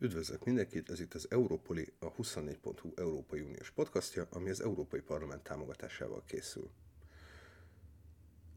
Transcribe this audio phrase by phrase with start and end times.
[0.00, 5.42] Üdvözlök mindenkit, ez itt az Európoli, a 24.hu Európai Uniós podcastja, ami az Európai Parlament
[5.42, 6.70] támogatásával készül.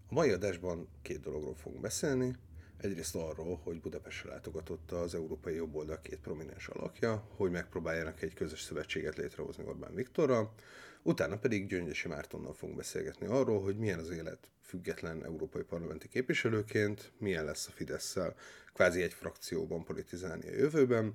[0.09, 2.35] A mai adásban két dologról fogunk beszélni.
[2.77, 8.61] Egyrészt arról, hogy Budapestre látogatott az Európai Jobboldal két prominens alakja, hogy megpróbáljanak egy közös
[8.61, 10.53] szövetséget létrehozni Orbán Viktorral,
[11.03, 17.11] utána pedig Gyöngyösi Mártonnal fogunk beszélgetni arról, hogy milyen az élet független európai parlamenti képviselőként,
[17.17, 18.17] milyen lesz a fidesz
[18.73, 21.13] kvázi egy frakcióban politizálni a jövőben,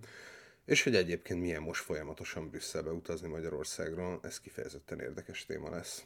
[0.64, 6.04] és hogy egyébként milyen most folyamatosan Brüsszelbe utazni Magyarországról, ez kifejezetten érdekes téma lesz.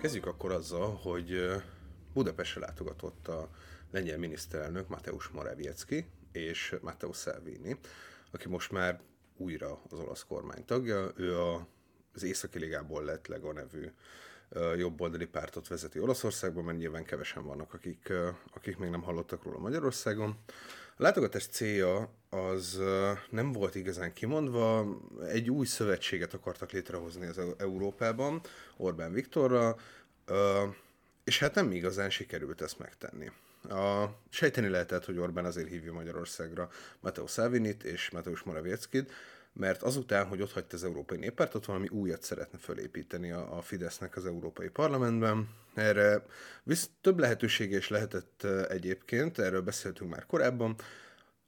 [0.00, 1.50] Kezdjük akkor azzal, hogy
[2.12, 3.50] Budapestre látogatott a
[3.90, 7.78] lengyel miniszterelnök Mateusz Morawiecki és Mateusz Salvini,
[8.30, 9.00] aki most már
[9.36, 11.12] újra az olasz kormány tagja.
[11.16, 11.66] Ő a,
[12.14, 13.90] az Északi Ligából lett Lega nevű
[14.76, 18.12] jobboldali pártot vezeti Olaszországban, mert nyilván kevesen vannak, akik,
[18.54, 20.38] akik még nem hallottak róla Magyarországon.
[20.96, 22.80] A látogatás célja az
[23.30, 24.86] nem volt igazán kimondva,
[25.26, 28.40] egy új szövetséget akartak létrehozni az Európában,
[28.76, 29.76] Orbán Viktorra,
[31.24, 33.30] és hát nem igazán sikerült ezt megtenni.
[33.62, 36.70] A, sejteni lehetett, hogy Orbán azért hívja Magyarországra
[37.00, 39.12] Mateo Salvinit és Mateusz Moravieckit,
[39.52, 44.16] mert azután, hogy ott hagyta az Európai Néppártot, valami újat szeretne fölépíteni a, a Fidesznek
[44.16, 45.48] az Európai Parlamentben.
[45.74, 46.24] Erre
[46.62, 50.76] visz több lehetősége is lehetett egyébként, erről beszéltünk már korábban.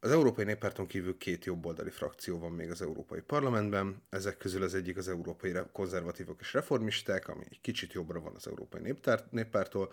[0.00, 4.02] Az Európai Néppárton kívül két jobboldali frakció van még az Európai Parlamentben.
[4.08, 8.46] Ezek közül az egyik az Európai Konzervatívok és Reformisták, ami egy kicsit jobbra van az
[8.46, 9.92] Európai Néppárt, Néppártól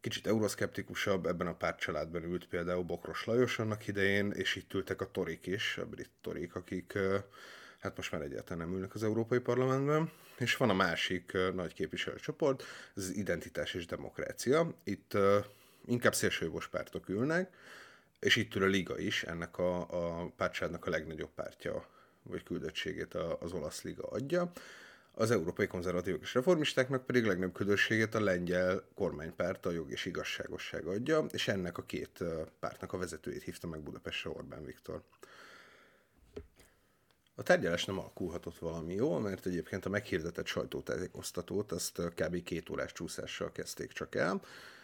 [0.00, 5.10] kicsit euroszkeptikusabb, ebben a pártcsaládban ült például Bokros Lajos annak idején, és itt ültek a
[5.10, 6.98] torik is, a brit torik, akik
[7.78, 12.62] hát most már egyáltalán nem ülnek az Európai Parlamentben, és van a másik nagy képviselőcsoport,
[12.96, 14.74] ez az identitás és demokrácia.
[14.84, 15.16] Itt
[15.86, 17.54] inkább szélsőjogos pártok ülnek,
[18.20, 19.80] és itt ül a Liga is, ennek a,
[20.20, 21.86] a pártságnak a legnagyobb pártja,
[22.22, 24.52] vagy küldöttségét az olasz Liga adja
[25.18, 30.86] az európai konzervatívok és reformistáknak pedig legnagyobb ködösségét a lengyel kormánypárt, a jog és igazságosság
[30.86, 32.24] adja, és ennek a két
[32.60, 35.02] pártnak a vezetőjét hívta meg Budapestre Orbán Viktor.
[37.34, 42.42] A tárgyalás nem alakulhatott valami jól, mert egyébként a meghirdetett sajtótájékoztatót azt kb.
[42.42, 44.40] két órás csúszással kezdték csak el,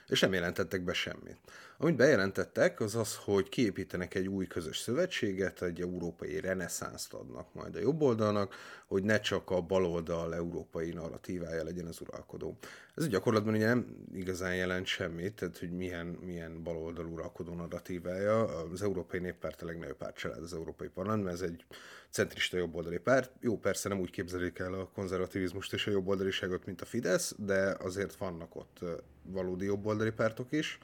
[0.08, 1.38] és nem jelentettek be semmit.
[1.78, 7.76] Amit bejelentettek, az az, hogy kiépítenek egy új közös szövetséget, egy európai reneszánszt adnak majd
[7.76, 8.54] a jobb oldalnak,
[8.86, 12.58] hogy ne csak a baloldal európai narratívája legyen az uralkodó.
[12.94, 18.42] Ez gyakorlatban ugye nem igazán jelent semmit, tehát hogy milyen, milyen baloldal uralkodó narratívája.
[18.42, 21.64] Az Európai Néppárt a legnagyobb pártcsalád az Európai Parlamentben, ez egy
[22.10, 23.32] centrista jobboldali párt.
[23.40, 27.76] Jó, persze nem úgy képzelik el a konzervativizmust és a jobboldaliságot, mint a Fidesz, de
[27.78, 28.78] azért vannak ott
[29.22, 30.78] valódi jobboldali pártok is.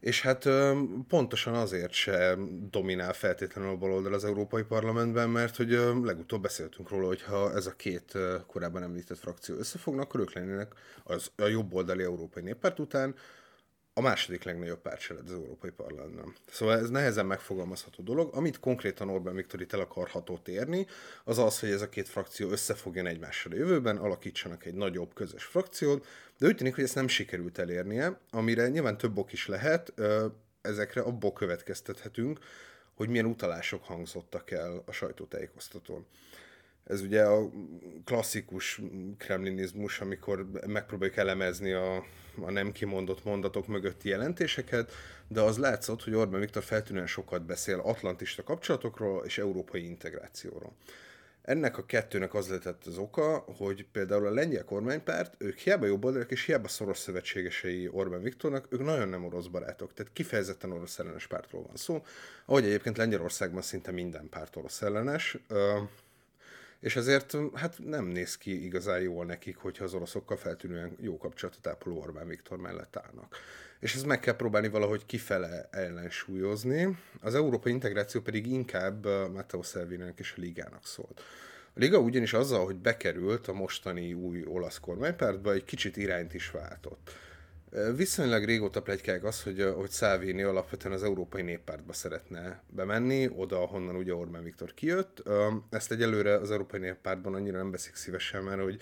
[0.00, 0.48] És hát
[1.08, 2.36] pontosan azért se
[2.70, 5.70] dominál feltétlenül a baloldal az Európai Parlamentben, mert hogy
[6.02, 10.72] legutóbb beszéltünk róla, hogy ha ez a két korábban említett frakció összefognak, akkor ők lennének
[11.04, 13.14] az, a jobboldali Európai Néppárt után
[14.00, 16.34] a második legnagyobb pártcsalád az Európai Parlamentben.
[16.50, 18.34] Szóval ez nehezen megfogalmazható dolog.
[18.34, 20.86] Amit konkrétan Orbán Viktor itt el akarhatott érni,
[21.24, 25.44] az az, hogy ez a két frakció összefogjon egymással a jövőben, alakítsanak egy nagyobb közös
[25.44, 26.06] frakciót,
[26.38, 29.92] de úgy tűnik, hogy ezt nem sikerült elérnie, amire nyilván több ok is lehet,
[30.60, 32.38] ezekre abból következtethetünk,
[32.94, 36.06] hogy milyen utalások hangzottak el a sajtótájékoztatón.
[36.84, 37.50] Ez ugye a
[38.04, 38.80] klasszikus
[39.18, 41.96] kremlinizmus, amikor megpróbáljuk elemezni a,
[42.40, 44.92] a nem kimondott mondatok mögötti jelentéseket,
[45.28, 50.72] de az látszott, hogy Orbán Viktor feltűnően sokat beszél atlantista kapcsolatokról és európai integrációról.
[51.42, 56.30] Ennek a kettőnek az lehetett az oka, hogy például a lengyel kormánypárt, ők hiába jobboldalak
[56.30, 61.26] és hiába szoros szövetségesei Orbán Viktornak, ők nagyon nem orosz barátok, tehát kifejezetten orosz ellenes
[61.26, 62.04] pártról van szó.
[62.46, 65.38] Ahogy egyébként Lengyelországban szinte minden párt orosz ellenes,
[66.80, 71.66] és ezért hát nem néz ki igazán jól nekik, hogyha az oroszokkal feltűnően jó kapcsolatot
[71.66, 73.36] ápoló Orbán Viktor mellett állnak.
[73.80, 80.18] És ezt meg kell próbálni valahogy kifele ellensúlyozni, az európai integráció pedig inkább Matteo Salvininek
[80.18, 81.20] és a Ligának szólt.
[81.74, 86.50] A Liga ugyanis azzal, hogy bekerült a mostani új olasz kormánypártba, egy kicsit irányt is
[86.50, 87.10] váltott.
[87.96, 93.96] Viszonylag régóta plegykák az, hogy, hogy Salvini alapvetően az Európai Néppártba szeretne bemenni, oda, ahonnan
[93.96, 95.22] ugye Orbán Viktor kijött.
[95.70, 98.80] Ezt egyelőre az Európai Néppártban annyira nem veszik szívesen, mert hogy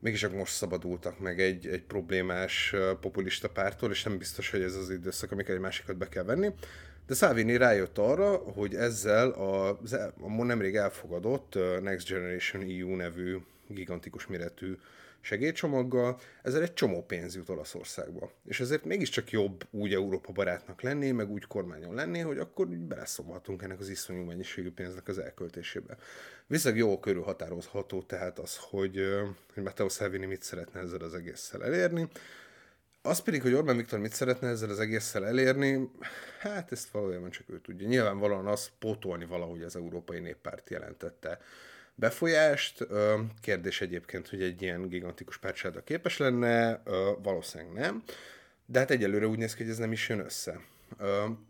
[0.00, 4.90] mégis most szabadultak meg egy, egy problémás populista pártól, és nem biztos, hogy ez az
[4.90, 6.50] időszak, amikor egy másikat be kell venni.
[7.06, 9.68] De Salvini rájött arra, hogy ezzel a,
[10.20, 13.36] a nemrég elfogadott Next Generation EU nevű
[13.66, 14.76] gigantikus méretű
[15.22, 18.32] segélycsomaggal, ezzel egy csomó pénz jut Olaszországba.
[18.44, 23.62] És ezért mégiscsak jobb úgy Európa barátnak lenni, meg úgy kormányon lenni, hogy akkor beleszólhatunk
[23.62, 25.96] ennek az iszonyú mennyiségű pénznek az elköltésébe.
[26.46, 29.00] Viszont jó körül határozható tehát az, hogy,
[29.54, 32.08] hogy Matteo Salvini mit szeretne ezzel az egésszel elérni.
[33.02, 35.90] Az pedig, hogy Orbán Viktor mit szeretne ezzel az egésszel elérni,
[36.40, 37.88] hát ezt valójában csak ő tudja.
[37.88, 41.38] Nyilvánvalóan az pótolni valahogy az Európai Néppárt jelentette
[42.02, 42.86] befolyást.
[43.40, 46.82] Kérdés egyébként, hogy egy ilyen gigantikus pártsáda képes lenne,
[47.22, 48.02] valószínűleg nem.
[48.66, 50.60] De hát egyelőre úgy néz ki, hogy ez nem is jön össze.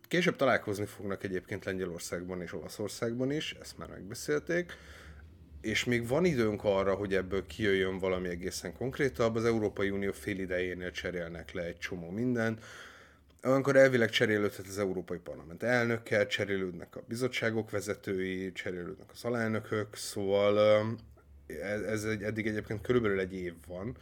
[0.09, 4.73] Később találkozni fognak egyébként Lengyelországban és Olaszországban is, ezt már megbeszélték,
[5.61, 9.37] és még van időnk arra, hogy ebből kijöjjön valami egészen konkrétabb.
[9.37, 12.65] Az Európai Unió fél idejénél cserélnek le egy csomó mindent,
[13.47, 20.59] Olyankor elvileg cserélődhet az Európai Parlament elnöke, cserélődnek a bizottságok vezetői, cserélődnek az alelnökök, szóval
[21.47, 23.97] ez, ez egy, eddig egyébként körülbelül egy év van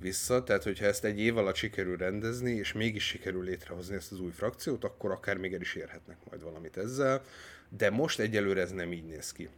[0.00, 4.20] vissza, tehát hogyha ezt egy év alatt sikerül rendezni, és mégis sikerül létrehozni ezt az
[4.20, 7.22] új frakciót, akkor akár még el is érhetnek majd valamit ezzel,
[7.68, 9.48] de most egyelőre ez nem így néz ki.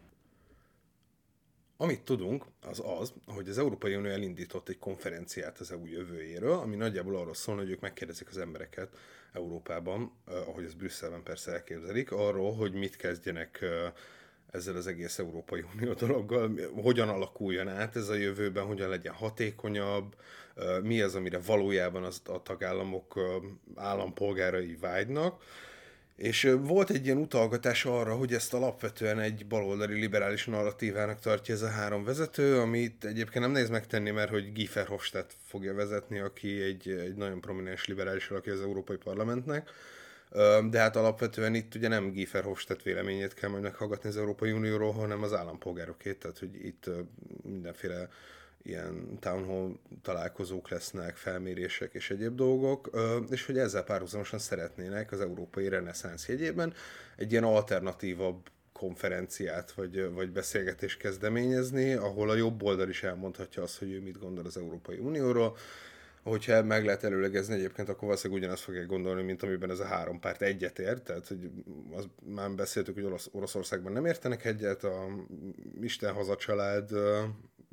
[1.77, 6.77] Amit tudunk, az az, hogy az Európai Unió elindított egy konferenciát az EU jövőjéről, ami
[6.77, 8.97] nagyjából arról szól, hogy ők megkérdezik az embereket
[9.33, 13.65] Európában, ahogy ez Brüsszelben persze elképzelik, arról, hogy mit kezdjenek
[14.51, 20.17] ezzel az egész Európai Unió dologgal, hogyan alakuljon át ez a jövőben, hogyan legyen hatékonyabb,
[20.83, 23.21] mi az, amire valójában az, a tagállamok
[23.75, 25.43] állampolgárai vágynak,
[26.17, 31.63] és volt egy ilyen utalgatás arra, hogy ezt alapvetően egy baloldali liberális narratívának tartja ez
[31.63, 36.63] a három vezető, amit egyébként nem nehéz megtenni, mert hogy Guy Verhofstadt fogja vezetni, aki
[36.63, 39.71] egy, egy nagyon prominens liberális alakja az Európai Parlamentnek.
[40.71, 44.93] De hát alapvetően itt ugye nem Guy Verhofstadt véleményét kell majd meghallgatni az Európai Unióról,
[44.93, 46.91] hanem az állampolgárokét, tehát hogy itt
[47.43, 48.09] mindenféle
[48.65, 52.91] ilyen town hall találkozók lesznek, felmérések és egyéb dolgok,
[53.31, 56.75] és hogy ezzel párhuzamosan szeretnének az európai reneszánsz jegyében
[57.17, 63.79] egy ilyen alternatívabb konferenciát vagy, vagy beszélgetést kezdeményezni, ahol a jobb oldal is elmondhatja azt,
[63.79, 65.57] hogy ő mit gondol az Európai Unióról,
[66.23, 70.21] hogyha meg lehet előlegezni egyébként, akkor valószínűleg ugyanazt fogják gondolni, mint amiben ez a három
[70.21, 71.51] párt egyetért, tehát hogy
[71.93, 75.07] az, már beszéltük, hogy Orosz, Oroszországban nem értenek egyet, a
[75.81, 76.91] Isten haza család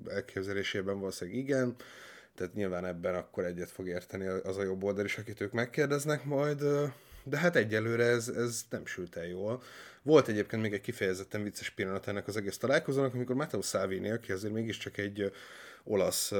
[0.08, 1.76] elképzelésében valószínűleg igen,
[2.36, 6.24] tehát nyilván ebben akkor egyet fog érteni az a jobb oldal is, akit ők megkérdeznek
[6.24, 6.64] majd,
[7.24, 9.62] de hát egyelőre ez, ez nem sült el jól.
[10.02, 14.32] Volt egyébként még egy kifejezetten vicces pillanat ennek az egész találkozónak, amikor Matteo Salvini, aki
[14.32, 15.32] azért mégiscsak egy
[15.84, 16.32] olasz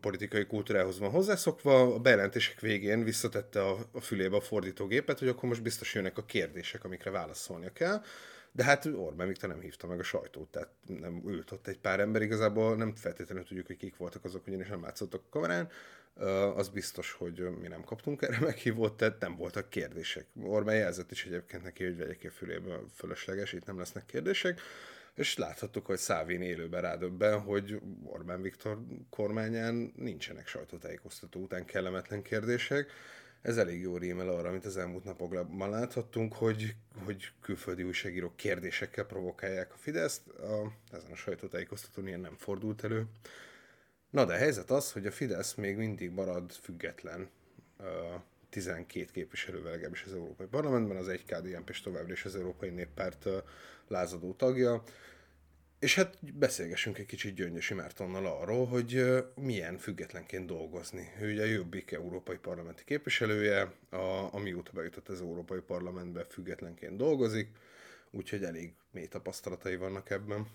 [0.00, 3.62] politikai kultúrához van hozzászokva, a bejelentések végén visszatette
[3.92, 8.02] a fülébe a fordítógépet, hogy akkor most biztos jönnek a kérdések, amikre válaszolnia kell.
[8.52, 12.00] De hát Orbán Viktor nem hívta meg a sajtót, tehát nem ült ott egy pár
[12.00, 15.68] ember, igazából nem feltétlenül tudjuk, hogy kik voltak azok, ugyanis nem látszottak a kamerán.
[16.56, 20.26] Az biztos, hogy mi nem kaptunk erre meghívót, tehát nem voltak kérdések.
[20.42, 24.60] Orbán jelzett is egyébként neki, hogy vegyek ki fülébe fölösleges, itt nem lesznek kérdések
[25.14, 28.78] és láthattuk, hogy Szávin élőben rádöbben, hogy Orbán Viktor
[29.10, 32.90] kormányán nincsenek sajtótájékoztató után kellemetlen kérdések,
[33.42, 36.74] ez elég jó rímel arra, amit az elmúlt napokban láthattunk, hogy,
[37.04, 40.28] hogy külföldi újságírók kérdésekkel provokálják a Fideszt.
[40.28, 43.06] A, ezen a sajtótájékoztatón ilyen nem fordult elő.
[44.10, 47.28] Na de a helyzet az, hogy a Fidesz még mindig marad független
[48.48, 53.28] 12 képviselővel legalábbis az Európai Parlamentben, az egy KDNP és továbbra is az Európai Néppárt
[53.88, 54.82] lázadó tagja.
[55.82, 61.12] És hát beszélgessünk egy kicsit Gyöngyösi Mártonnal arról, hogy milyen függetlenként dolgozni.
[61.20, 67.48] Ő ugye a Jobbik európai parlamenti képviselője, a, amióta bejutott az Európai Parlamentbe függetlenként dolgozik,
[68.10, 70.46] úgyhogy elég mély tapasztalatai vannak ebben.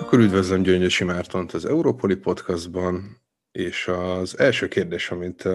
[0.00, 3.20] Akkor üdvözlöm Gyöngyösi Mártont az Európoli Podcastban,
[3.56, 5.48] és az első kérdés, amit,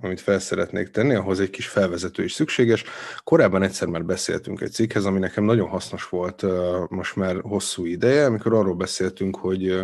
[0.00, 2.84] amit fel szeretnék tenni, ahhoz egy kis felvezető is szükséges.
[3.24, 6.44] Korábban egyszer már beszéltünk egy cikkhez, ami nekem nagyon hasznos volt
[6.90, 9.80] most már hosszú ideje, amikor arról beszéltünk, hogy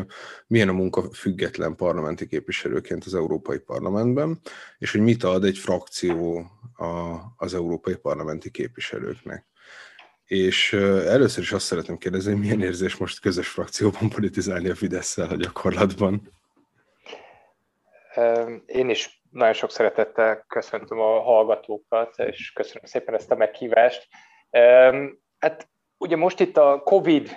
[0.47, 4.41] milyen a munka független parlamenti képviselőként az Európai Parlamentben,
[4.79, 9.47] és hogy mit ad egy frakció a, az európai parlamenti képviselőknek.
[10.25, 10.73] És
[11.07, 16.41] először is azt szeretném kérdezni, milyen érzés most közös frakcióban politizálni a fidesz a gyakorlatban?
[18.67, 24.09] Én is nagyon sok szeretettel köszöntöm a hallgatókat, és köszönöm szépen ezt a meghívást.
[25.39, 27.31] Hát ugye most itt a COVID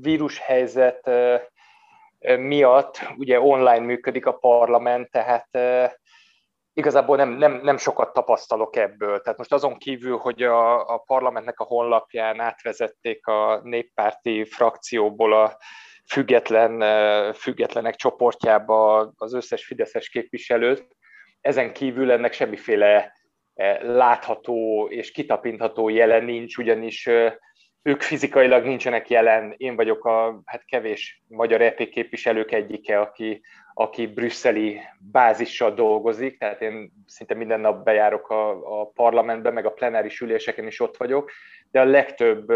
[0.00, 1.10] vírushelyzet
[2.38, 5.48] miatt ugye online működik a parlament, tehát
[6.72, 9.20] igazából nem, nem, nem sokat tapasztalok ebből.
[9.20, 15.58] Tehát most azon kívül, hogy a, a parlamentnek a honlapján átvezették a néppárti frakcióból a
[16.08, 16.82] független,
[17.32, 20.86] függetlenek csoportjába az összes fideszes képviselőt,
[21.40, 23.12] ezen kívül ennek semmiféle
[23.80, 27.08] látható és kitapintható jelen nincs, ugyanis
[27.82, 33.40] ők fizikailag nincsenek jelen, én vagyok a hát kevés magyar EP képviselők egyike, aki,
[33.74, 34.80] aki brüsszeli
[35.12, 38.50] bázissal dolgozik, tehát én szinte minden nap bejárok a,
[38.80, 41.30] a parlamentbe, meg a plenáris üléseken is ott vagyok,
[41.70, 42.52] de a legtöbb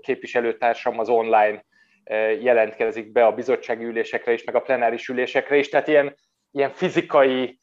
[0.00, 1.64] képviselőtársam az online
[2.40, 6.14] jelentkezik be a bizottsági ülésekre is, meg a plenáris ülésekre is, tehát ilyen,
[6.50, 7.60] ilyen fizikai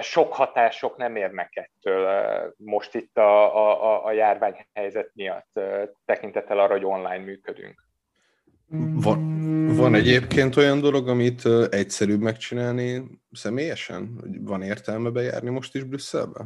[0.00, 5.60] sok hatások nem érnek ettől most itt a, a, a járványhelyzet miatt,
[6.04, 7.84] tekintettel arra, hogy online működünk.
[8.94, 14.20] Van, van egyébként olyan dolog, amit egyszerűbb megcsinálni személyesen?
[14.40, 16.44] Van értelme bejárni most is Brüsszelbe?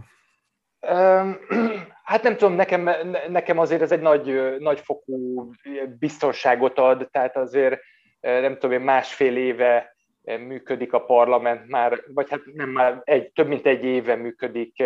[2.06, 2.90] Hát nem tudom, nekem,
[3.28, 5.50] nekem azért ez egy nagy, nagy fokú
[5.98, 7.80] biztonságot ad, tehát azért
[8.20, 13.46] nem tudom, én másfél éve működik a parlament már, vagy hát nem már egy, több
[13.46, 14.82] mint egy éve működik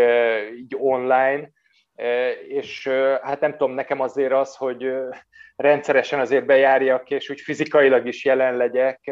[0.56, 1.50] így online,
[2.48, 2.88] és
[3.22, 4.92] hát nem tudom, nekem azért az, hogy
[5.56, 9.10] rendszeresen azért bejárjak, és úgy fizikailag is jelen legyek,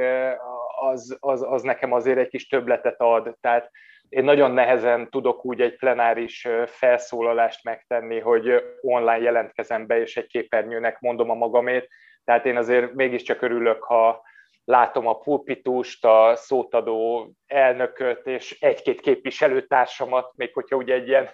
[0.81, 3.37] az, az, az nekem azért egy kis többletet ad.
[3.41, 3.71] Tehát
[4.09, 10.27] én nagyon nehezen tudok úgy egy plenáris felszólalást megtenni, hogy online jelentkezem be, és egy
[10.27, 11.89] képernyőnek mondom a magamét.
[12.25, 14.23] Tehát én azért mégiscsak örülök, ha,
[14.65, 21.31] látom a pulpitust, a szótadó elnököt és egy-két képviselőtársamat, még hogyha ugye egy ilyen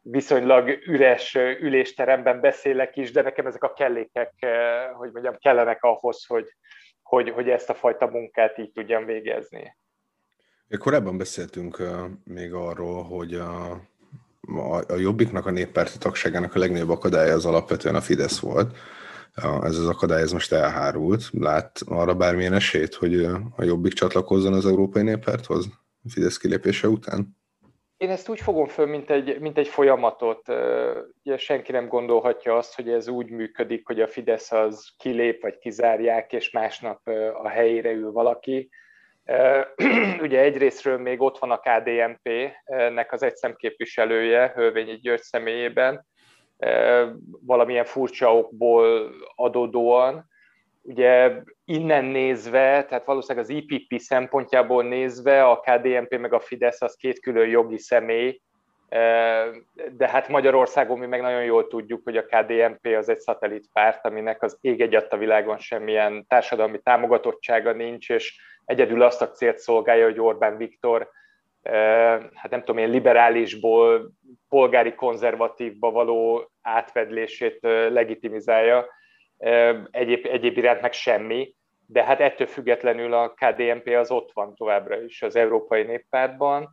[0.00, 4.32] viszonylag üres ülésteremben beszélek is, de nekem ezek a kellékek,
[4.92, 6.48] hogy mondjam, kellenek ahhoz, hogy,
[7.02, 9.76] hogy, hogy ezt a fajta munkát így tudjam végezni.
[10.78, 11.82] Korábban beszéltünk
[12.24, 13.70] még arról, hogy a,
[14.40, 18.76] a, a Jobbiknak, a néppárti tagságának a legnagyobb akadálya az alapvetően a Fidesz volt
[19.62, 21.22] ez az akadály ez most elhárult.
[21.32, 23.24] Lát arra bármilyen esélyt, hogy
[23.56, 25.66] a Jobbik csatlakozzon az Európai Néppárthoz
[26.08, 27.40] Fidesz kilépése után?
[27.96, 30.48] Én ezt úgy fogom föl, mint egy, mint egy folyamatot.
[31.24, 35.58] Ugye senki nem gondolhatja azt, hogy ez úgy működik, hogy a Fidesz az kilép, vagy
[35.58, 37.06] kizárják, és másnap
[37.42, 38.70] a helyére ül valaki.
[40.22, 46.06] Ugye egyrésztről még ott van a KDNP-nek az egy szemképviselője, Hölvényi György személyében,
[47.40, 50.30] valamilyen furcsa okból adódóan.
[50.82, 51.32] Ugye
[51.64, 57.20] innen nézve, tehát valószínűleg az IPP szempontjából nézve a KDNP meg a Fidesz az két
[57.20, 58.40] külön jogi személy,
[59.92, 64.42] de hát Magyarországon mi meg nagyon jól tudjuk, hogy a KDNP az egy szatellitpárt, aminek
[64.42, 70.04] az ég egyadt a világon semmilyen társadalmi támogatottsága nincs, és egyedül azt a célt szolgálja,
[70.04, 71.10] hogy Orbán Viktor
[72.34, 74.10] hát nem tudom én, liberálisból
[74.48, 77.58] polgári konzervatívba való átvedlését
[77.90, 78.86] legitimizálja,
[79.90, 81.54] egyéb, egyéb iránt meg semmi,
[81.86, 86.70] de hát ettől függetlenül a KDNP az ott van továbbra is az Európai Néppártban.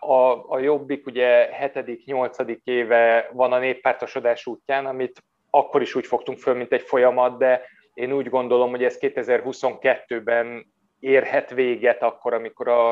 [0.00, 2.58] A, a Jobbik ugye 7.-8.
[2.64, 7.62] éve van a néppártosodás útján, amit akkor is úgy fogtunk föl, mint egy folyamat, de
[7.94, 12.90] én úgy gondolom, hogy ez 2022-ben érhet véget akkor, amikor a,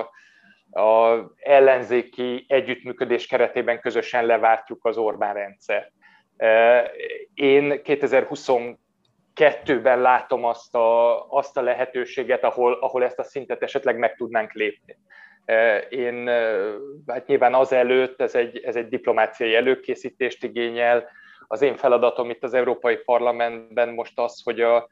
[0.81, 5.91] a ellenzéki együttműködés keretében közösen leváltjuk az Orbán rendszer.
[7.35, 14.15] Én 2022-ben látom azt a, azt a lehetőséget, ahol, ahol ezt a szintet esetleg meg
[14.15, 14.97] tudnánk lépni.
[15.89, 16.29] Én,
[17.07, 21.09] hát nyilván azelőtt ez egy, ez egy diplomáciai előkészítést igényel.
[21.47, 24.89] Az én feladatom itt az Európai Parlamentben most az, hogy a,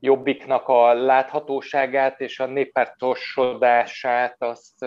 [0.00, 4.84] Jobbiknak a láthatóságát és a néppártosodását azt,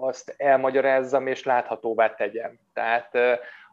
[0.00, 2.58] azt elmagyarázzam és láthatóvá tegyem.
[2.72, 3.18] Tehát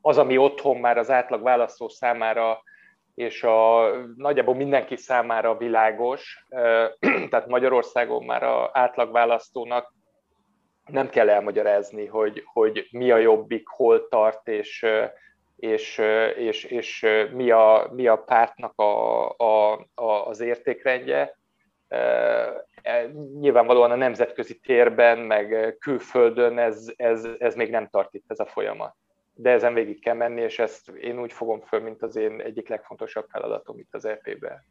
[0.02, 2.62] az, ami otthon már az átlag választó számára
[3.16, 6.46] és a nagyjából mindenki számára világos,
[7.30, 9.94] tehát Magyarországon már a átlagválasztónak
[10.86, 14.86] nem kell elmagyarázni, hogy, hogy mi a jobbik, hol tart, és,
[15.58, 16.02] és,
[16.36, 21.38] és, és mi, a, mi a pártnak a, a, a, az értékrendje.
[21.88, 23.06] E,
[23.40, 28.46] nyilvánvalóan a nemzetközi térben, meg külföldön ez, ez, ez még nem tart itt ez a
[28.46, 28.96] folyamat.
[29.34, 32.70] De ezen végig kell menni, és ezt én úgy fogom föl, mint az én egyik
[32.70, 34.66] legfontosabb feladatom itt az EP-ben.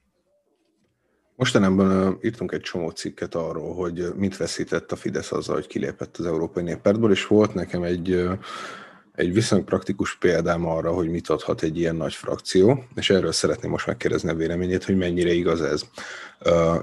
[1.35, 6.27] Mostanában írtunk egy csomó cikket arról, hogy mit veszített a Fidesz azzal, hogy kilépett az
[6.27, 8.29] Európai Néppártból, és volt nekem egy
[9.17, 13.71] egy viszonylag praktikus példám arra, hogy mit adhat egy ilyen nagy frakció, és erről szeretném
[13.71, 15.83] most megkérdezni a véleményét, hogy mennyire igaz ez.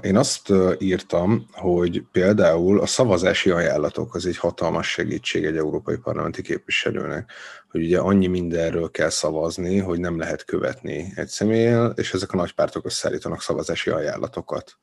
[0.00, 6.42] Én azt írtam, hogy például a szavazási ajánlatok az egy hatalmas segítség egy európai parlamenti
[6.42, 7.30] képviselőnek,
[7.70, 12.36] hogy ugye annyi mindenről kell szavazni, hogy nem lehet követni egy személlyel, és ezek a
[12.36, 14.76] nagy pártok összeállítanak szavazási ajánlatokat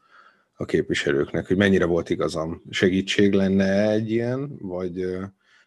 [0.56, 2.62] a képviselőknek, hogy mennyire volt igazam.
[2.70, 5.06] Segítség lenne egy ilyen, vagy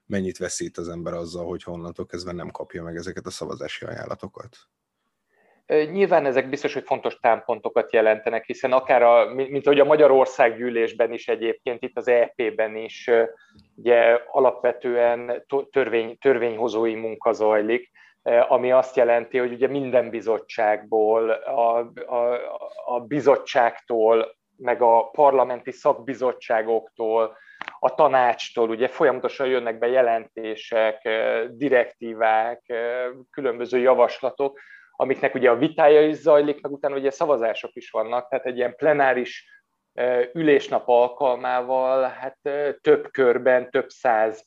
[0.06, 4.56] mennyit veszít az ember azzal, hogy honnantól kezdve nem kapja meg ezeket a szavazási ajánlatokat?
[5.66, 11.12] Nyilván ezek biztos, hogy fontos támpontokat jelentenek, hiszen akár, a, mint ahogy a Magyarország gyűlésben
[11.12, 13.10] is egyébként, itt az EP-ben is
[13.74, 17.90] ugye alapvetően törvény, törvényhozói munka zajlik,
[18.48, 22.38] ami azt jelenti, hogy ugye minden bizottságból, a, a,
[22.84, 27.36] a bizottságtól, meg a parlamenti szakbizottságoktól,
[27.84, 31.08] a tanácstól ugye folyamatosan jönnek be jelentések,
[31.48, 32.72] direktívák,
[33.30, 34.60] különböző javaslatok,
[34.90, 38.76] amiknek ugye a vitája is zajlik, meg utána ugye szavazások is vannak, tehát egy ilyen
[38.76, 39.62] plenáris
[40.32, 42.38] ülésnap alkalmával hát
[42.80, 44.46] több körben, több száz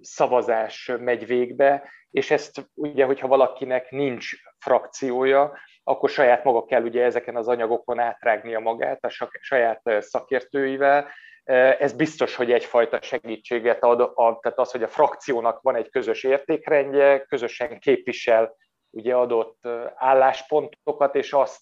[0.00, 7.04] szavazás megy végbe, és ezt ugye, hogyha valakinek nincs frakciója, akkor saját maga kell ugye
[7.04, 11.10] ezeken az anyagokon átrágnia magát a saját szakértőivel,
[11.44, 17.24] ez biztos, hogy egyfajta segítséget ad, tehát az, hogy a frakciónak van egy közös értékrendje,
[17.28, 18.56] közösen képvisel
[18.90, 21.60] ugye adott álláspontokat, és azt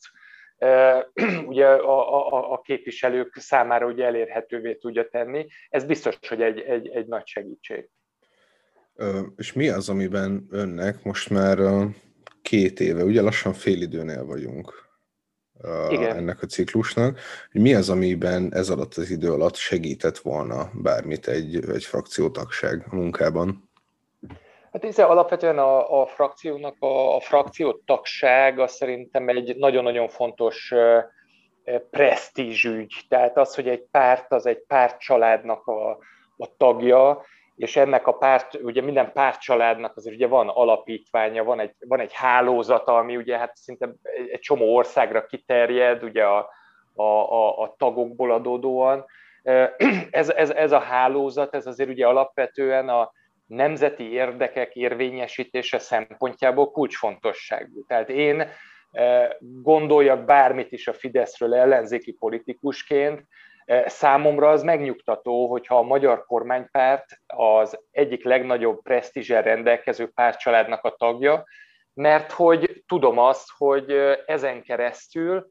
[1.46, 5.46] ugye a, a, a képviselők számára ugye elérhetővé tudja tenni.
[5.68, 7.88] Ez biztos, hogy egy, egy, egy nagy segítség.
[9.36, 11.58] És mi az, amiben önnek most már
[12.42, 14.87] két éve, ugye lassan fél időnél vagyunk,
[15.88, 16.16] igen.
[16.16, 17.18] ennek a ciklusnak,
[17.52, 22.86] hogy mi az, amiben ez alatt az idő alatt segített volna bármit egy, egy frakciótagság
[22.90, 23.70] a munkában?
[24.72, 30.72] Hát ez alapvetően a, a frakciónak a, a frakciótagság az szerintem egy nagyon-nagyon fontos
[31.90, 32.94] presztízsügy.
[33.08, 35.90] Tehát az, hogy egy párt az egy pártcsaládnak a,
[36.36, 37.24] a tagja,
[37.58, 42.12] és ennek a párt, ugye minden pártcsaládnak azért ugye van alapítványa, van egy, van egy
[42.12, 43.94] hálózata, ami ugye hát szinte
[44.32, 46.50] egy csomó országra kiterjed, ugye a,
[46.94, 49.04] a, a, a tagokból adódóan.
[50.10, 53.12] Ez, ez, ez a hálózat, ez azért ugye alapvetően a
[53.46, 57.84] nemzeti érdekek érvényesítése szempontjából kulcsfontosságú.
[57.86, 58.48] Tehát én
[59.40, 63.22] gondoljak bármit is a Fideszről ellenzéki politikusként,
[63.86, 71.44] Számomra az megnyugtató, hogyha a magyar kormánypárt az egyik legnagyobb presztízsel rendelkező pártcsaládnak a tagja,
[71.94, 73.92] mert hogy tudom azt, hogy
[74.26, 75.50] ezen keresztül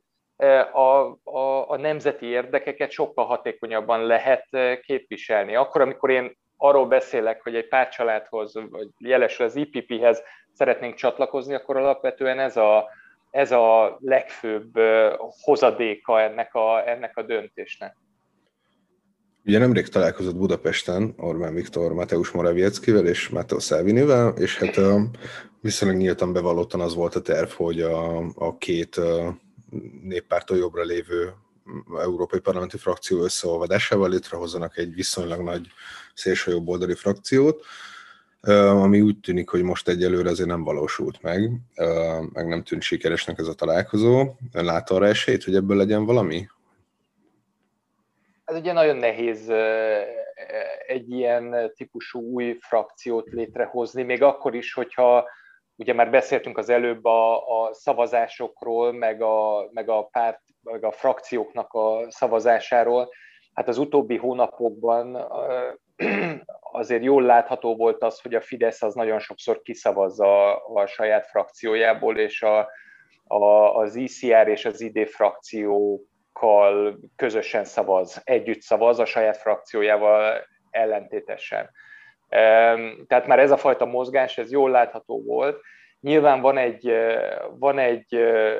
[0.71, 0.79] a,
[1.23, 4.47] a, a nemzeti érdekeket sokkal hatékonyabban lehet
[4.81, 5.55] képviselni.
[5.55, 11.77] Akkor, amikor én arról beszélek, hogy egy pártcsaládhoz, vagy jelesül az IPP-hez szeretnénk csatlakozni, akkor
[11.77, 12.89] alapvetően ez a,
[13.31, 14.79] ez a legfőbb
[15.41, 17.95] hozadéka ennek a, ennek a döntésnek.
[19.47, 24.79] Ugye nemrég találkozott Budapesten Orbán Viktor Mateusz Morawieckivel és Matteo Salvinivel, és hát
[25.61, 28.99] viszonylag nyíltan bevallottan az volt a terv, hogy a, a két
[30.03, 31.33] néppártól jobbra lévő
[31.99, 35.67] európai parlamenti frakció összeolvadásával létrehozzanak egy viszonylag nagy
[36.13, 37.65] szélső oldali frakciót,
[38.69, 41.51] ami úgy tűnik, hogy most egyelőre azért nem valósult meg,
[42.33, 44.35] meg nem tűnt sikeresnek ez a találkozó.
[44.51, 46.47] Lát arra esélyt, hogy ebből legyen valami?
[48.47, 49.49] Ez ugye nagyon nehéz
[50.87, 55.29] egy ilyen típusú új frakciót létrehozni, még akkor is, hogyha
[55.75, 60.91] ugye már beszéltünk az előbb a, a szavazásokról, meg a, meg a párt, meg a
[60.91, 63.09] frakcióknak a szavazásáról,
[63.53, 65.27] hát az utóbbi hónapokban
[66.71, 71.25] azért jól látható volt az, hogy a Fidesz az nagyon sokszor kiszavazza a, a saját
[71.25, 72.69] frakciójából, és a,
[73.23, 76.05] a, az ICR és az ID frakció
[76.37, 81.69] frakciókkal közösen szavaz, együtt szavaz a saját frakciójával ellentétesen.
[83.07, 85.61] Tehát már ez a fajta mozgás, ez jól látható volt.
[85.99, 86.93] Nyilván van egy,
[87.59, 88.15] van egy,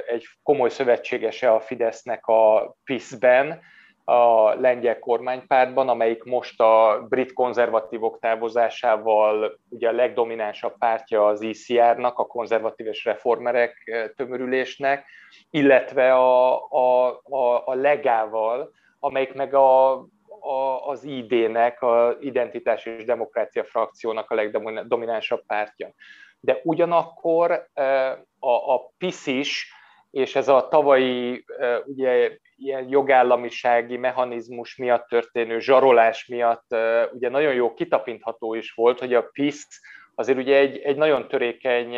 [0.07, 3.61] egy komoly szövetségese a Fidesznek a PIS-ben,
[4.10, 12.20] a lengyel kormánypártban, amelyik most a brit konzervatívok távozásával ugye a legdominánsabb pártja az ICR-nak,
[12.20, 15.06] a konzervatív és reformerek eh, tömörülésnek,
[15.50, 19.91] illetve a, a, a, a legával, amelyik meg a,
[20.39, 25.93] a, az ID-nek, a Identitás és Demokrácia frakciónak a legdominánsabb pártja.
[26.39, 29.72] De ugyanakkor eh, a, a PIS is,
[30.12, 31.46] és ez a tavalyi
[31.86, 36.76] ugye ilyen jogállamisági mechanizmus miatt történő zsarolás miatt
[37.13, 39.67] ugye nagyon jó kitapintható is volt, hogy a PISZ
[40.15, 41.96] azért ugye egy, egy nagyon törékeny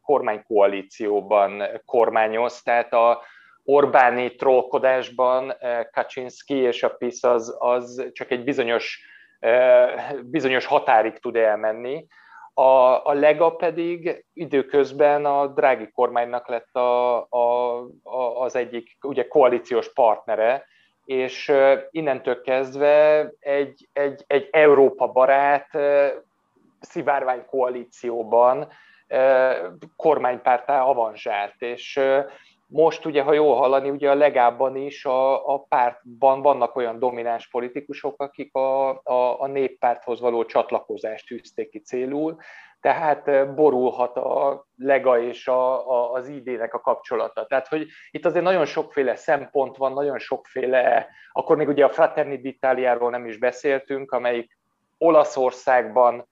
[0.00, 3.22] kormánykoalícióban kormányoz, tehát a
[3.64, 5.54] Orbáni trollkodásban
[5.92, 9.06] Kaczynski és a PISZ az, az csak egy bizonyos,
[10.22, 12.06] bizonyos határig tud elmenni.
[12.54, 19.28] A, a Lega pedig időközben a drági kormánynak lett a, a, a, az egyik ugye
[19.28, 20.66] koalíciós partnere,
[21.04, 21.52] és
[21.90, 25.68] innentől kezdve egy, egy, egy Európa barát
[26.80, 28.68] szivárvány koalícióban
[29.96, 32.00] kormánypártá avanzsált, és
[32.72, 37.48] most ugye, ha jól hallani, ugye a legában is a, a pártban vannak olyan domináns
[37.48, 42.36] politikusok, akik a, a, a néppárthoz való csatlakozást tűzték ki célul,
[42.80, 47.46] tehát borulhat a lega és a, a, az ID-nek a kapcsolata.
[47.46, 52.40] Tehát, hogy itt azért nagyon sokféle szempont van, nagyon sokféle, akkor még ugye a Fraterni
[52.42, 54.58] d'Italiáról nem is beszéltünk, amelyik
[54.98, 56.28] Olaszországban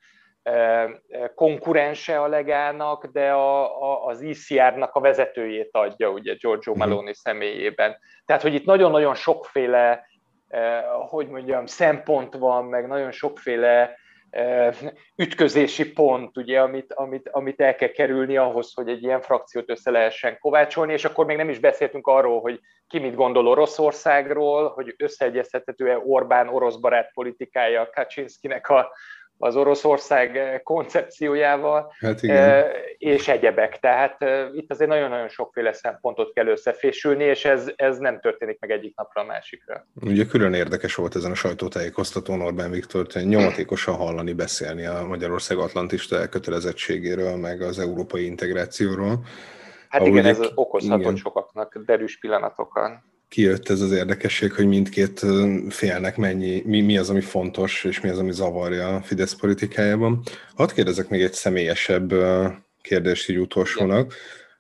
[1.34, 6.80] konkurense a legának, de a, a, az ICR-nak a vezetőjét adja, ugye Giorgio mhm.
[6.80, 7.96] Maloney személyében.
[8.24, 10.08] Tehát, hogy itt nagyon-nagyon sokféle,
[11.08, 13.98] hogy mondjam, szempont van, meg nagyon sokféle
[15.16, 19.90] ütközési pont, ugye, amit, amit, amit el kell kerülni ahhoz, hogy egy ilyen frakciót össze
[19.90, 24.94] lehessen kovácsolni, és akkor még nem is beszéltünk arról, hogy ki mit gondol Oroszországról, hogy
[24.98, 28.92] összeegyeztethető-e Orbán orosz barát politikája Kaczynszkinek a,
[29.42, 32.37] az Oroszország eh, koncepciójával, hát igen.
[32.37, 32.64] Eh,
[32.98, 33.79] és egyebek.
[33.79, 38.70] Tehát eh, itt azért nagyon-nagyon sokféle szempontot kell összefésülni, és ez, ez nem történik meg
[38.70, 39.87] egyik napra a másikra.
[40.00, 46.16] Ugye külön érdekes volt ezen a sajtótájékoztatón Orbán Viktor nyomatékosan hallani beszélni a Magyarország atlantista
[46.16, 49.24] elkötelezettségéről, meg az európai integrációról.
[49.88, 51.16] Hát igen, ez okozhatott igen.
[51.16, 55.27] sokaknak derűs pillanatokon kijött ez az érdekesség, hogy mindkét
[55.69, 60.23] félnek mennyi, mi, mi az, ami fontos, és mi az, ami zavarja a Fidesz politikájában.
[60.55, 62.12] Hadd kérdezek még egy személyesebb
[62.83, 64.14] kérdést így utolsónak.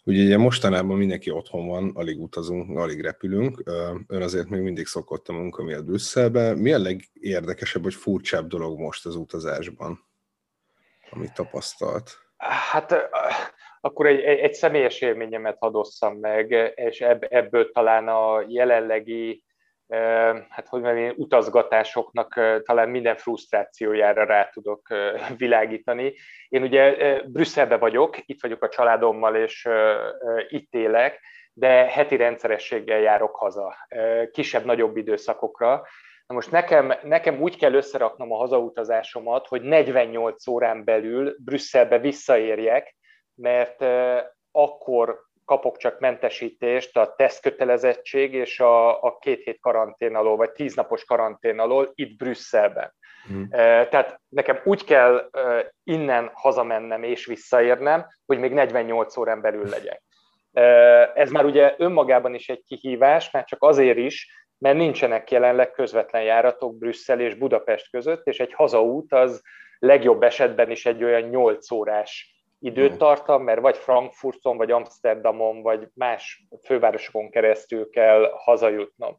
[0.04, 3.62] Ugye, ugye mostanában mindenki otthon van, alig utazunk, alig repülünk.
[4.06, 6.54] Ön azért még mindig szokott a munka miatt Brüsszelbe.
[6.54, 10.06] Mi a legérdekesebb vagy furcsább dolog most az utazásban,
[11.10, 12.18] amit tapasztalt?
[12.36, 12.94] Hát
[13.80, 19.42] akkor egy, egy személyes élményemet hadosszam meg, és ebből talán a jelenlegi
[20.48, 24.88] hát hogy mondjam, utazgatásoknak talán minden frusztrációjára rá tudok
[25.36, 26.14] világítani.
[26.48, 29.68] Én ugye Brüsszelbe vagyok, itt vagyok a családommal, és
[30.48, 31.20] itt élek,
[31.52, 33.74] de heti rendszerességgel járok haza,
[34.30, 35.86] kisebb-nagyobb időszakokra.
[36.26, 42.96] Na most nekem, nekem úgy kell összeraknom a hazautazásomat, hogy 48 órán belül Brüsszelbe visszaérjek,
[43.40, 43.84] mert
[44.52, 50.74] akkor kapok csak mentesítést a tesztkötelezettség és a, a két hét karantén alól, vagy tíz
[50.74, 52.94] napos karantén alól itt Brüsszelben.
[53.26, 53.48] Hmm.
[53.90, 55.30] Tehát nekem úgy kell
[55.84, 60.02] innen hazamennem és visszaérnem, hogy még 48 órán belül legyek.
[61.14, 66.22] Ez már ugye önmagában is egy kihívás, mert csak azért is, mert nincsenek jelenleg közvetlen
[66.22, 69.42] járatok Brüsszel és Budapest között, és egy hazaút az
[69.78, 75.88] legjobb esetben is egy olyan 8 órás időt tartam, mert vagy Frankfurton, vagy Amsterdamon, vagy
[75.94, 79.16] más fővárosokon keresztül kell hazajutnom.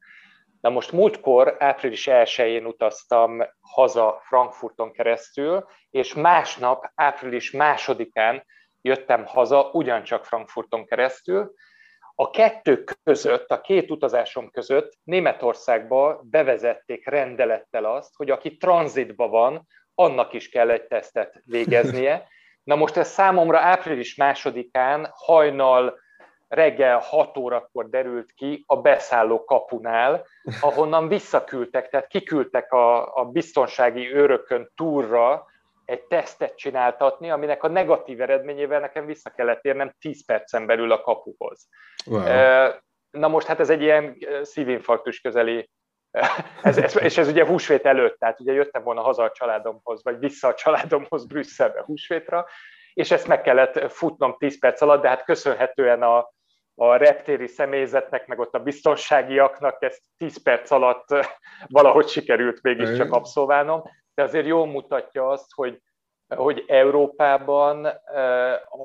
[0.62, 8.46] Na most múltkor, április 1-én utaztam haza Frankfurton keresztül, és másnap, április másodikán
[8.82, 11.54] jöttem haza ugyancsak Frankfurton keresztül.
[12.16, 19.68] A kettő között, a két utazásom között Németországba bevezették rendelettel azt, hogy aki tranzitba van,
[19.96, 22.28] annak is kell egy tesztet végeznie,
[22.64, 26.00] Na most ez számomra április másodikán hajnal
[26.48, 30.26] reggel 6 órakor derült ki a beszálló kapunál,
[30.62, 35.46] ahonnan visszaküldtek, tehát kiküldtek a, a biztonsági őrökön túlra
[35.86, 41.02] egy tesztet csináltatni, aminek a negatív eredményével nekem vissza kellett érnem 10 percen belül a
[41.02, 41.68] kapuhoz.
[42.06, 42.24] Wow.
[43.10, 45.70] Na most hát ez egy ilyen szívinfarktus közeli
[46.62, 50.20] ez, ez, és ez ugye húsvét előtt, tehát ugye jöttem volna haza a családomhoz, vagy
[50.20, 52.46] vissza a családomhoz Brüsszelbe húsvétra,
[52.94, 56.32] és ezt meg kellett futnom 10 perc alatt, de hát köszönhetően a,
[56.76, 61.08] a reptéri személyzetnek, meg ott a biztonságiaknak ezt 10 perc alatt
[61.68, 65.82] valahogy sikerült mégiscsak abszolválnom, de azért jól mutatja azt, hogy
[66.36, 67.88] hogy Európában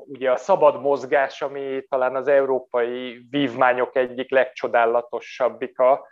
[0.05, 6.07] ugye a szabad mozgás, ami talán az európai vívmányok egyik legcsodálatosabbika,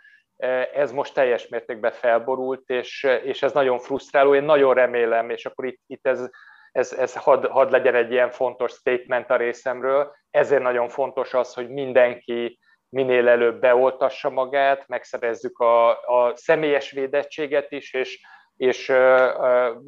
[0.74, 4.34] ez most teljes mértékben felborult, és, és ez nagyon frusztráló.
[4.34, 6.28] Én nagyon remélem, és akkor itt, itt ez,
[6.72, 10.14] ez, ez had, had legyen egy ilyen fontos statement a részemről.
[10.30, 17.72] Ezért nagyon fontos az, hogy mindenki minél előbb beoltassa magát, megszerezzük a, a személyes védettséget
[17.72, 18.20] is, és
[18.56, 18.92] és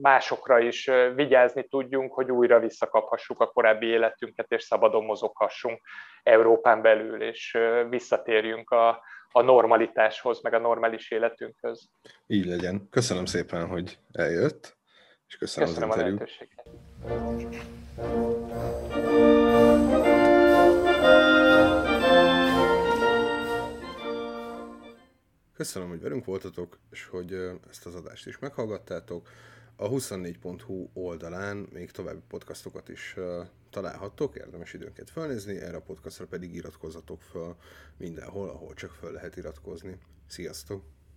[0.00, 5.80] másokra is vigyázni tudjunk, hogy újra visszakaphassuk a korábbi életünket, és szabadon mozoghassunk
[6.22, 7.58] Európán belül, és
[7.88, 11.88] visszatérjünk a, a normalitáshoz, meg a normális életünkhöz.
[12.26, 12.88] Így legyen.
[12.90, 14.76] Köszönöm szépen, hogy eljött,
[15.26, 16.20] és köszönöm, köszönöm az interjút.
[16.20, 16.66] a lehetőséget.
[25.54, 27.32] Köszönöm, hogy velünk voltatok, és hogy
[27.70, 29.28] ezt az adást is meghallgattátok.
[29.80, 33.16] A 24.hu oldalán még további podcastokat is
[33.70, 37.56] találhattok, érdemes időnként felnézni, erre a podcastra pedig iratkozzatok fel
[37.96, 39.98] mindenhol, ahol csak fel lehet iratkozni.
[40.26, 40.82] Sziasztok!